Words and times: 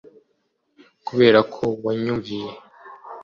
kubera 1.07 1.39
ko 1.53 1.63
wanyumviye 1.83 2.49